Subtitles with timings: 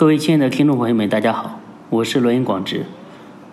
[0.00, 2.86] 各位亲爱的听众朋友们，大家好，我是罗云广直，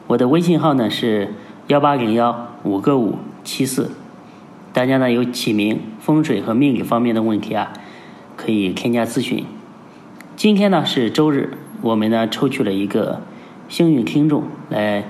[0.07, 1.33] 我的微信号呢是
[1.67, 3.91] 幺八零幺五个五七四，
[4.71, 7.73] 大家呢有起名、风水和命理方面的问题啊，
[8.37, 9.43] 可以添加咨询。
[10.37, 13.19] 今天呢是周日，我们呢抽取了一个
[13.67, 15.03] 幸运听众来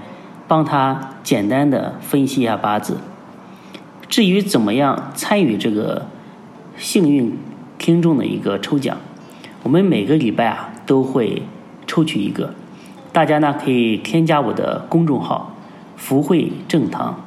[0.47, 2.97] 帮他简单的分析一下八字。
[4.09, 6.07] 至于怎么样参与这个
[6.77, 7.37] 幸运
[7.77, 8.97] 听众的一个抽奖，
[9.61, 10.73] 我们每个礼拜啊。
[10.87, 11.43] 都会
[11.85, 12.55] 抽取一个，
[13.11, 15.53] 大家呢可以添加我的公众号
[15.95, 17.21] “福慧正堂”。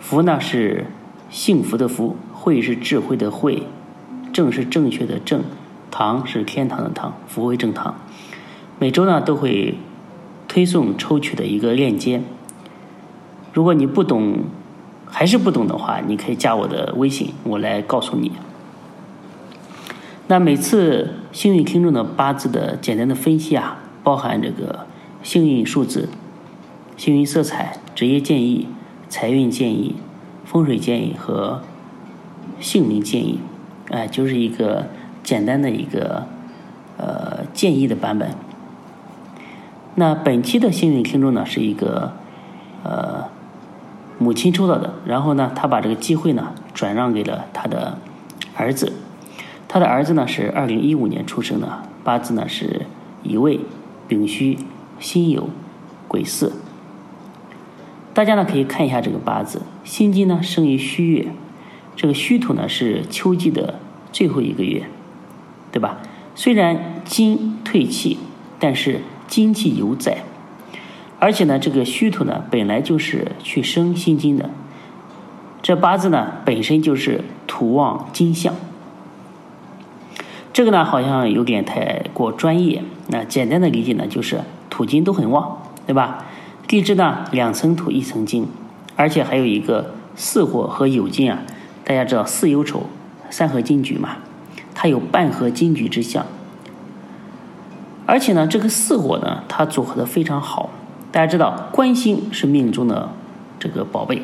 [0.00, 0.86] 福呢是
[1.28, 3.64] 幸福的福，慧是智慧的慧，
[4.32, 5.42] 正是正确的正，
[5.90, 7.94] 堂是天堂的堂，福慧正堂。
[8.78, 9.76] 每周呢都会
[10.48, 12.22] 推送抽取的一个链接。
[13.52, 14.38] 如果你不懂，
[15.06, 18.32] 还是不懂的话，你可以加我的微信，我来告诉你。
[20.28, 24.86] 那每次幸运听众的八字的简单的分析啊，包含这个
[25.22, 26.08] 幸运数字、
[26.96, 28.68] 幸运色彩、职业建议、
[29.08, 29.96] 财运建议、
[30.44, 31.60] 风水建议和
[32.60, 33.40] 姓名建议，
[33.90, 34.86] 哎，就是一个
[35.22, 36.26] 简单的一个
[36.96, 38.30] 呃建议的版本。
[39.96, 42.12] 那本期的幸运听众呢，是一个
[42.84, 43.24] 呃
[44.18, 47.98] 母亲抽到的，然后呢，他把这个机会呢转让给了他的
[48.56, 48.92] 儿子。
[49.72, 52.82] 他的儿子呢是二零一五年出生的，八字呢是
[53.22, 53.58] 乙未、
[54.06, 54.58] 丙戌、
[55.00, 55.44] 辛酉、
[56.06, 56.52] 癸巳。
[58.12, 61.28] 大家呢可以看一下这个八字，辛金呢生于戌月，
[61.96, 63.80] 这个戌土呢是秋季的
[64.12, 64.82] 最后一个月，
[65.70, 66.00] 对吧？
[66.34, 68.18] 虽然金退气，
[68.58, 70.18] 但是金气犹在，
[71.18, 74.50] 而且呢这个戌土呢本来就是去生辛金的，
[75.62, 78.54] 这八字呢本身就是土旺金相。
[80.52, 82.82] 这个呢，好像有点太过专业。
[83.08, 86.24] 那简单的理解呢，就是土金都很旺，对吧？
[86.68, 88.46] 地支呢，两层土一层金，
[88.94, 91.40] 而且还有一个巳火和酉金啊。
[91.84, 92.84] 大家知道巳酉丑
[93.30, 94.16] 三合金局嘛，
[94.74, 96.26] 它有半合金局之象。
[98.04, 100.70] 而且呢，这个巳火呢，它组合的非常好。
[101.10, 103.10] 大家知道，官星是命中的
[103.58, 104.22] 这个宝贝，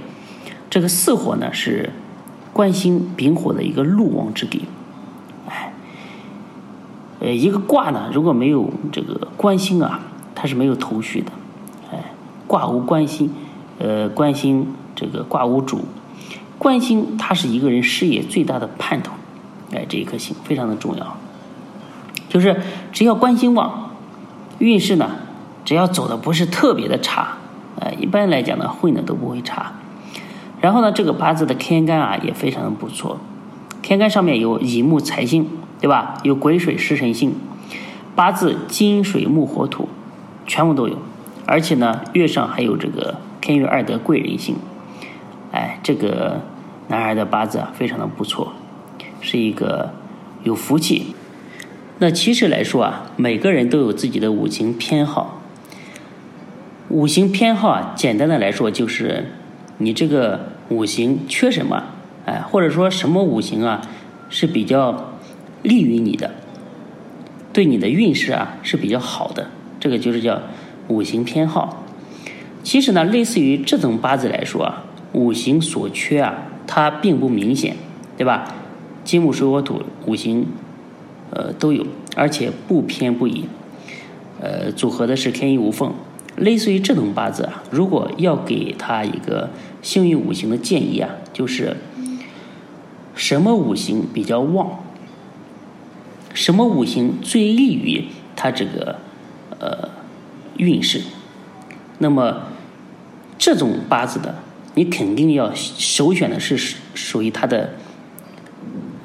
[0.68, 1.90] 这个巳火呢是
[2.52, 4.62] 官星丙火的一个禄王之地。
[7.20, 10.00] 呃，一个卦呢，如果没有这个官星啊，
[10.34, 11.32] 它是没有头绪的。
[11.92, 12.12] 哎，
[12.46, 13.30] 卦无官星，
[13.78, 15.80] 呃，官星这个卦无主，
[16.58, 19.12] 官星它是一个人事业最大的盼头。
[19.74, 21.16] 哎，这一颗星非常的重要，
[22.28, 22.62] 就是
[22.92, 23.90] 只要官星旺，
[24.58, 25.10] 运势呢，
[25.64, 27.36] 只要走的不是特别的差，
[27.80, 29.72] 哎，一般来讲呢，混的都不会差。
[30.60, 33.18] 然后呢，这个八字的天干啊也非常的不错，
[33.82, 35.48] 天干上面有乙木财星。
[35.80, 36.18] 对吧？
[36.24, 37.34] 有癸水食神星，
[38.16, 39.88] 八字金水木火土，
[40.44, 40.98] 全部都有。
[41.46, 44.56] 而且呢，月上还有这个天月二德贵人星。
[45.52, 46.40] 哎，这个
[46.88, 48.54] 男孩的八字啊，非常的不错，
[49.20, 49.94] 是一个
[50.42, 51.14] 有福气。
[52.00, 55.40] 那其实来说啊，每个人都有自己的五行偏好。
[56.88, 59.32] 五行偏好啊，简单的来说就是
[59.78, 60.40] 你这个
[60.70, 61.84] 五行缺什么，
[62.26, 63.80] 哎，或者说什么五行啊
[64.28, 65.12] 是比较。
[65.62, 66.30] 利于你的，
[67.52, 69.48] 对你的运势啊是比较好的，
[69.80, 70.40] 这个就是叫
[70.88, 71.84] 五行偏好。
[72.62, 76.34] 其实呢，类似于这种八字来说啊，五行所缺啊，
[76.66, 77.76] 它并不明显，
[78.16, 78.54] 对吧？
[79.04, 80.46] 金木水火土五行，
[81.30, 83.44] 呃都有，而且不偏不倚，
[84.40, 85.94] 呃组合的是天衣无缝。
[86.36, 89.50] 类似于这种八字啊，如果要给他一个
[89.82, 91.76] 幸运五行的建议啊，就是
[93.14, 94.78] 什么五行比较旺？
[96.38, 98.04] 什么五行最利于
[98.36, 99.00] 他这个
[99.58, 99.88] 呃
[100.56, 101.02] 运势？
[101.98, 102.44] 那么
[103.36, 104.36] 这种八字的，
[104.74, 107.74] 你肯定要首选的是属于他的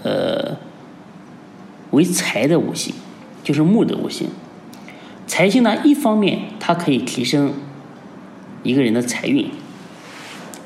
[0.04, 0.56] 呃
[1.90, 2.94] 为财的五行，
[3.44, 4.28] 就是木的五行。
[5.26, 7.52] 财星呢，一方面它可以提升
[8.62, 9.50] 一个人的财运，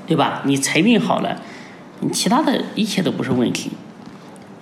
[0.06, 0.42] 对吧？
[0.46, 1.42] 你财运好了，
[2.02, 3.72] 你其他的一切都不是问题。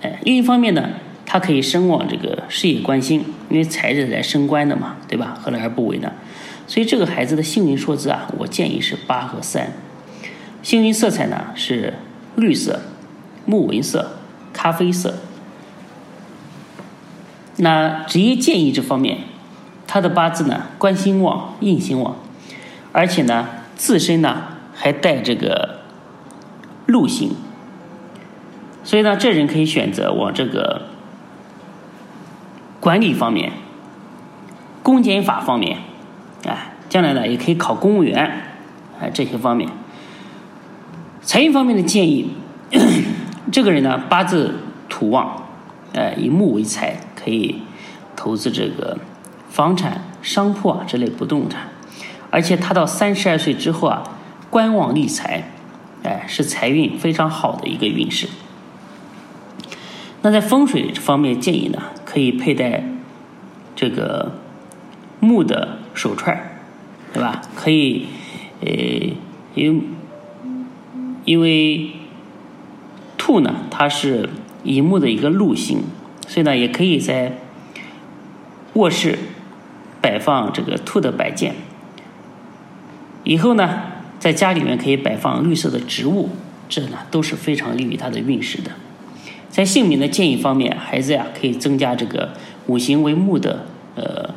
[0.02, 0.88] 哎，另一方面呢？
[1.36, 5.38] 他可以升往这个事业官星，因为财是来升官的嘛，对吧？
[5.38, 6.10] 何乐而不为呢？
[6.66, 9.74] 所以这个孩子的幸运数字啊，我建议是八和三。
[10.62, 11.92] 幸运色彩呢是
[12.36, 12.80] 绿色、
[13.44, 14.12] 木纹色、
[14.54, 15.16] 咖啡色。
[17.56, 19.18] 那职业建议这方面，
[19.86, 22.16] 他的八字呢官星旺、印星旺，
[22.92, 25.80] 而且呢自身呢还带这个
[26.86, 27.32] 禄星，
[28.82, 30.95] 所以呢这人可以选择往这个。
[32.86, 33.50] 管理方面，
[34.80, 35.78] 公检法方面，
[36.46, 38.44] 哎，将来呢也可以考公务员，
[39.00, 39.68] 哎，这些方面。
[41.20, 42.30] 财运方面的建议，
[43.50, 45.48] 这个人呢八字土旺，
[45.94, 47.60] 哎，以木为财，可以
[48.14, 48.96] 投资这个
[49.50, 51.62] 房产、商铺啊这类不动产，
[52.30, 54.04] 而且他到三十二岁之后啊，
[54.48, 55.50] 观望立财，
[56.04, 58.28] 哎，是财运非常好的一个运势。
[60.22, 61.82] 那在风水方面建议呢，
[62.16, 62.82] 可以佩戴
[63.74, 64.32] 这个
[65.20, 66.62] 木的手串，
[67.12, 67.42] 对吧？
[67.54, 68.06] 可以，
[68.62, 68.68] 呃，
[69.54, 69.82] 因为
[71.26, 71.90] 因为
[73.18, 74.30] 兔呢，它是
[74.64, 75.82] 乙木的一个禄星，
[76.26, 77.36] 所以呢，也可以在
[78.72, 79.18] 卧室
[80.00, 81.54] 摆放这个兔的摆件。
[83.24, 83.82] 以后呢，
[84.18, 86.30] 在家里面可以摆放绿色的植物，
[86.66, 88.70] 这呢都是非常利于它的运势的。
[89.56, 92.28] 在姓名的建议方面，孩子呀可以增加这个
[92.66, 93.64] 五行为木的
[93.94, 94.28] 呃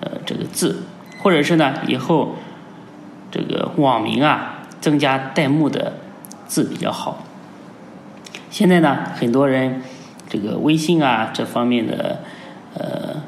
[0.00, 0.82] 呃这个字，
[1.22, 2.34] 或者是呢以后
[3.30, 5.92] 这个网名啊增加带木的
[6.48, 7.24] 字比较好。
[8.50, 9.80] 现在呢，很多人
[10.28, 12.18] 这个微信啊这方面的
[12.76, 13.22] 呃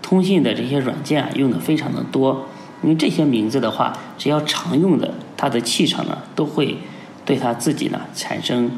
[0.00, 2.46] 通信的这些软件啊用的非常的多，
[2.84, 6.78] 因为这些名字的话，只要常用的，他的气场呢都会
[7.24, 8.70] 对他自己呢产生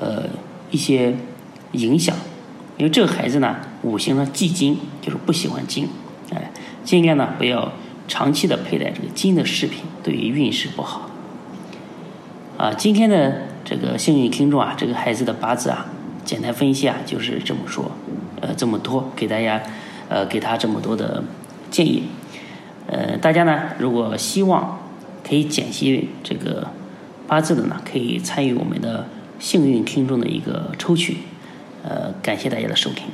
[0.00, 0.24] 呃
[0.72, 1.14] 一些。
[1.74, 2.16] 影响，
[2.78, 5.88] 因为这个孩子呢，五行呢忌金，就是不喜欢金，
[6.32, 6.50] 哎，
[6.84, 7.72] 尽量呢不要
[8.08, 11.10] 长期的佩戴这个金的饰品，对于运势不好。
[12.56, 15.86] 啊，今天的这个幸运听众啊，这个孩子的八字啊，
[16.24, 17.90] 简单分析啊，就是这么说，
[18.40, 19.60] 呃，这么多给大家，
[20.08, 21.24] 呃，给他这么多的
[21.70, 22.04] 建议，
[22.86, 24.78] 呃，大家呢如果希望
[25.26, 26.68] 可以解析这个
[27.26, 29.08] 八字的呢，可以参与我们的
[29.40, 31.16] 幸运听众的一个抽取。
[31.84, 33.06] 呃，感谢大家的收听。